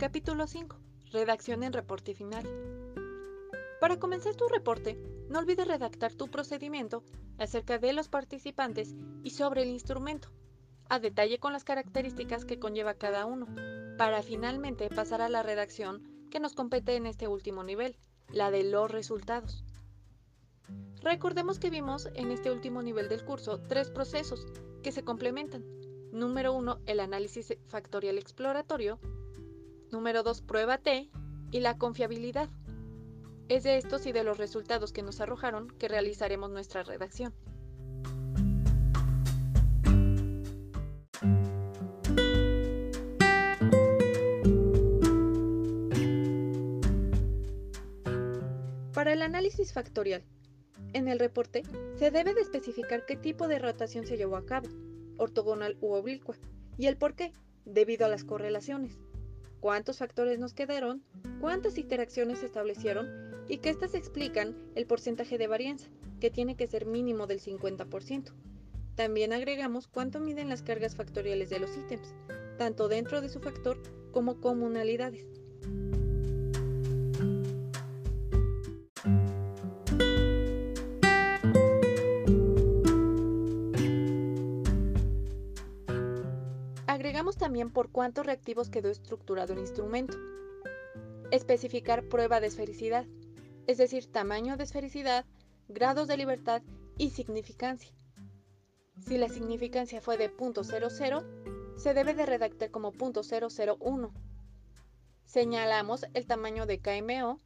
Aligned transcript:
Capítulo 0.00 0.46
5. 0.46 0.78
Redacción 1.12 1.62
en 1.62 1.74
reporte 1.74 2.14
final. 2.14 2.48
Para 3.82 3.98
comenzar 3.98 4.34
tu 4.34 4.48
reporte, 4.48 4.98
no 5.28 5.40
olvides 5.40 5.68
redactar 5.68 6.14
tu 6.14 6.28
procedimiento 6.28 7.04
acerca 7.36 7.76
de 7.76 7.92
los 7.92 8.08
participantes 8.08 8.94
y 9.22 9.32
sobre 9.32 9.62
el 9.62 9.68
instrumento, 9.68 10.30
a 10.88 11.00
detalle 11.00 11.38
con 11.38 11.52
las 11.52 11.64
características 11.64 12.46
que 12.46 12.58
conlleva 12.58 12.94
cada 12.94 13.26
uno, 13.26 13.46
para 13.98 14.22
finalmente 14.22 14.88
pasar 14.88 15.20
a 15.20 15.28
la 15.28 15.42
redacción 15.42 16.02
que 16.30 16.40
nos 16.40 16.54
compete 16.54 16.96
en 16.96 17.04
este 17.04 17.28
último 17.28 17.62
nivel, 17.62 17.98
la 18.32 18.50
de 18.50 18.64
los 18.64 18.90
resultados. 18.90 19.66
Recordemos 21.02 21.58
que 21.58 21.68
vimos 21.68 22.08
en 22.14 22.30
este 22.30 22.50
último 22.50 22.82
nivel 22.82 23.10
del 23.10 23.22
curso 23.26 23.60
tres 23.68 23.90
procesos 23.90 24.46
que 24.82 24.92
se 24.92 25.04
complementan. 25.04 25.62
Número 26.10 26.54
1, 26.54 26.78
el 26.86 27.00
análisis 27.00 27.54
factorial 27.68 28.16
exploratorio. 28.16 28.98
Número 29.92 30.22
2, 30.22 30.42
prueba 30.42 30.78
T. 30.78 31.10
Y 31.50 31.60
la 31.60 31.76
confiabilidad. 31.76 32.48
Es 33.48 33.64
de 33.64 33.76
estos 33.76 34.06
y 34.06 34.12
de 34.12 34.22
los 34.22 34.38
resultados 34.38 34.92
que 34.92 35.02
nos 35.02 35.20
arrojaron 35.20 35.68
que 35.78 35.88
realizaremos 35.88 36.50
nuestra 36.50 36.84
redacción. 36.84 37.34
Para 48.94 49.12
el 49.12 49.22
análisis 49.22 49.72
factorial, 49.72 50.22
en 50.92 51.08
el 51.08 51.18
reporte 51.18 51.62
se 51.96 52.12
debe 52.12 52.34
de 52.34 52.42
especificar 52.42 53.06
qué 53.06 53.16
tipo 53.16 53.48
de 53.48 53.58
rotación 53.58 54.06
se 54.06 54.16
llevó 54.16 54.36
a 54.36 54.46
cabo, 54.46 54.68
ortogonal 55.16 55.76
u 55.80 55.94
oblicua, 55.94 56.36
y 56.78 56.86
el 56.86 56.96
por 56.96 57.14
qué, 57.14 57.32
debido 57.64 58.06
a 58.06 58.08
las 58.08 58.22
correlaciones. 58.22 58.98
Cuántos 59.60 59.98
factores 59.98 60.38
nos 60.38 60.54
quedaron, 60.54 61.04
cuántas 61.40 61.76
interacciones 61.76 62.38
se 62.38 62.46
establecieron 62.46 63.08
y 63.46 63.58
que 63.58 63.68
éstas 63.68 63.94
explican 63.94 64.56
el 64.74 64.86
porcentaje 64.86 65.36
de 65.36 65.46
varianza, 65.46 65.88
que 66.18 66.30
tiene 66.30 66.56
que 66.56 66.66
ser 66.66 66.86
mínimo 66.86 67.26
del 67.26 67.40
50%. 67.40 68.32
También 68.94 69.32
agregamos 69.32 69.86
cuánto 69.86 70.20
miden 70.20 70.48
las 70.48 70.62
cargas 70.62 70.94
factoriales 70.94 71.50
de 71.50 71.58
los 71.58 71.76
ítems, 71.76 72.14
tanto 72.58 72.88
dentro 72.88 73.20
de 73.20 73.28
su 73.28 73.40
factor 73.40 73.80
como 74.12 74.40
comunalidades. 74.40 75.39
También 87.50 87.72
por 87.72 87.90
cuántos 87.90 88.26
reactivos 88.26 88.70
quedó 88.70 88.90
estructurado 88.90 89.54
el 89.54 89.58
instrumento. 89.58 90.16
Especificar 91.32 92.04
prueba 92.04 92.38
de 92.38 92.46
esfericidad, 92.46 93.06
es 93.66 93.76
decir, 93.76 94.06
tamaño 94.06 94.56
de 94.56 94.62
esfericidad, 94.62 95.26
grados 95.66 96.06
de 96.06 96.16
libertad 96.16 96.62
y 96.96 97.10
significancia. 97.10 97.92
Si 99.04 99.18
la 99.18 99.28
significancia 99.28 100.00
fue 100.00 100.16
de 100.16 100.32
.00, 100.32 101.76
se 101.76 101.92
debe 101.92 102.14
de 102.14 102.24
redactar 102.24 102.70
como 102.70 102.92
.001. 102.92 104.12
Señalamos 105.24 106.06
el 106.14 106.26
tamaño 106.28 106.66
de 106.66 106.78
KMO. 106.78 107.40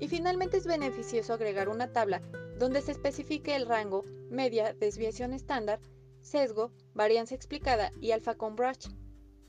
Y 0.00 0.08
finalmente 0.08 0.56
es 0.56 0.66
beneficioso 0.66 1.34
agregar 1.34 1.68
una 1.68 1.92
tabla 1.92 2.22
donde 2.58 2.80
se 2.80 2.92
especifique 2.92 3.54
el 3.56 3.66
rango, 3.66 4.06
media, 4.30 4.72
desviación 4.72 5.34
estándar 5.34 5.80
sesgo, 6.26 6.72
varianza 6.92 7.34
explicada 7.34 7.92
y 8.00 8.10
alfa 8.10 8.34
con 8.34 8.56
brush 8.56 8.88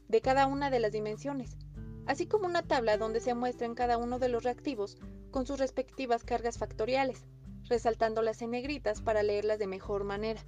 de 0.07 0.21
cada 0.21 0.45
una 0.45 0.69
de 0.69 0.79
las 0.79 0.91
dimensiones, 0.91 1.57
así 2.05 2.27
como 2.27 2.45
una 2.45 2.61
tabla 2.61 2.97
donde 2.97 3.19
se 3.19 3.33
muestran 3.33 3.75
cada 3.75 3.97
uno 3.97 4.19
de 4.19 4.29
los 4.29 4.43
reactivos 4.43 4.97
con 5.31 5.45
sus 5.45 5.59
respectivas 5.59 6.23
cargas 6.23 6.57
factoriales, 6.57 7.25
resaltándolas 7.67 8.41
en 8.41 8.51
negritas 8.51 9.01
para 9.01 9.23
leerlas 9.23 9.59
de 9.59 9.67
mejor 9.67 10.03
manera. 10.03 10.41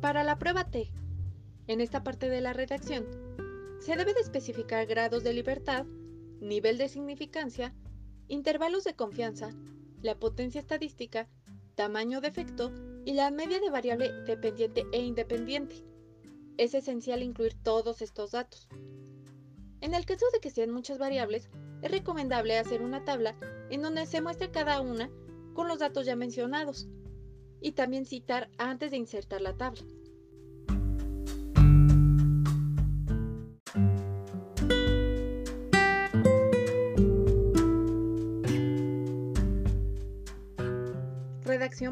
Para 0.00 0.24
la 0.24 0.38
prueba 0.38 0.64
T, 0.64 0.90
en 1.66 1.80
esta 1.80 2.02
parte 2.02 2.28
de 2.30 2.40
la 2.40 2.52
redacción, 2.52 3.06
se 3.80 3.96
debe 3.96 4.14
de 4.14 4.20
especificar 4.20 4.86
grados 4.86 5.24
de 5.24 5.32
libertad, 5.32 5.86
nivel 6.40 6.78
de 6.78 6.88
significancia, 6.88 7.74
intervalos 8.28 8.84
de 8.84 8.94
confianza, 8.94 9.50
la 10.02 10.14
potencia 10.14 10.60
estadística, 10.60 11.28
tamaño 11.74 12.20
de 12.20 12.28
efecto 12.28 12.72
y 13.04 13.14
la 13.14 13.30
media 13.30 13.58
de 13.58 13.70
variable 13.70 14.12
dependiente 14.24 14.84
e 14.92 15.02
independiente. 15.02 15.82
Es 16.58 16.74
esencial 16.74 17.22
incluir 17.22 17.54
todos 17.54 18.02
estos 18.02 18.32
datos. 18.32 18.68
En 19.80 19.94
el 19.94 20.04
caso 20.04 20.26
de 20.32 20.40
que 20.40 20.50
sean 20.50 20.70
muchas 20.70 20.98
variables, 20.98 21.48
es 21.80 21.90
recomendable 21.90 22.58
hacer 22.58 22.82
una 22.82 23.04
tabla 23.04 23.34
en 23.70 23.80
donde 23.80 24.04
se 24.04 24.20
muestre 24.20 24.50
cada 24.50 24.82
una 24.82 25.10
con 25.54 25.68
los 25.68 25.78
datos 25.78 26.04
ya 26.04 26.16
mencionados 26.16 26.86
y 27.62 27.72
también 27.72 28.04
citar 28.04 28.50
antes 28.58 28.90
de 28.90 28.98
insertar 28.98 29.40
la 29.40 29.56
tabla. 29.56 29.82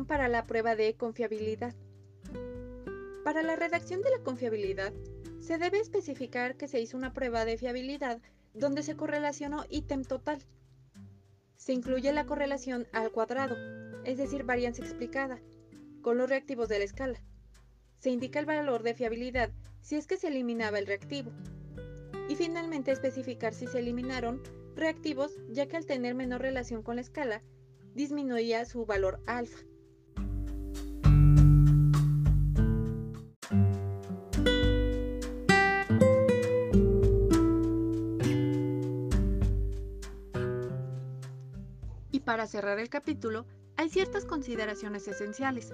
Para 0.08 0.26
la 0.28 0.44
prueba 0.44 0.74
de 0.74 0.94
confiabilidad. 0.96 1.72
Para 3.24 3.44
la 3.44 3.54
redacción 3.54 4.02
de 4.02 4.10
la 4.10 4.18
confiabilidad, 4.18 4.92
se 5.40 5.56
debe 5.56 5.78
especificar 5.78 6.56
que 6.56 6.66
se 6.66 6.80
hizo 6.80 6.96
una 6.96 7.12
prueba 7.12 7.44
de 7.44 7.56
fiabilidad 7.56 8.20
donde 8.54 8.82
se 8.82 8.96
correlacionó 8.96 9.64
ítem 9.70 10.02
total. 10.02 10.42
Se 11.56 11.72
incluye 11.72 12.12
la 12.12 12.26
correlación 12.26 12.88
al 12.92 13.12
cuadrado, 13.12 13.56
es 14.04 14.18
decir, 14.18 14.42
varianza 14.42 14.82
explicada, 14.82 15.38
con 16.02 16.18
los 16.18 16.28
reactivos 16.28 16.68
de 16.68 16.80
la 16.80 16.84
escala. 16.84 17.22
Se 18.00 18.10
indica 18.10 18.40
el 18.40 18.46
valor 18.46 18.82
de 18.82 18.94
fiabilidad 18.94 19.52
si 19.80 19.94
es 19.94 20.08
que 20.08 20.16
se 20.16 20.26
eliminaba 20.26 20.80
el 20.80 20.86
reactivo. 20.86 21.30
Y 22.28 22.34
finalmente 22.34 22.90
especificar 22.90 23.54
si 23.54 23.68
se 23.68 23.78
eliminaron 23.78 24.42
reactivos 24.74 25.38
ya 25.50 25.66
que 25.66 25.76
al 25.76 25.86
tener 25.86 26.16
menor 26.16 26.42
relación 26.42 26.82
con 26.82 26.96
la 26.96 27.02
escala, 27.02 27.42
disminuía 27.94 28.64
su 28.64 28.84
valor 28.84 29.20
alfa. 29.26 29.67
Para 42.28 42.46
cerrar 42.46 42.78
el 42.78 42.90
capítulo, 42.90 43.46
hay 43.78 43.88
ciertas 43.88 44.26
consideraciones 44.26 45.08
esenciales. 45.08 45.72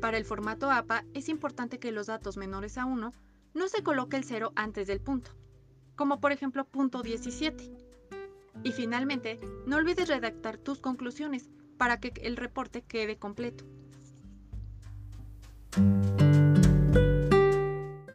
Para 0.00 0.18
el 0.18 0.24
formato 0.24 0.72
APA 0.72 1.04
es 1.14 1.28
importante 1.28 1.78
que 1.78 1.92
los 1.92 2.08
datos 2.08 2.36
menores 2.36 2.78
a 2.78 2.84
1 2.84 3.14
no 3.54 3.68
se 3.68 3.84
coloque 3.84 4.16
el 4.16 4.24
0 4.24 4.50
antes 4.56 4.88
del 4.88 5.00
punto, 5.00 5.30
como 5.94 6.18
por 6.18 6.32
ejemplo 6.32 6.64
punto 6.64 7.04
17 7.04 7.70
y 8.64 8.72
finalmente, 8.72 9.38
no 9.66 9.76
olvides 9.76 10.08
redactar 10.08 10.58
tus 10.58 10.80
conclusiones 10.80 11.48
para 11.76 12.00
que 12.00 12.12
el 12.22 12.36
reporte 12.36 12.82
quede 12.82 13.16
completo. 13.16 13.64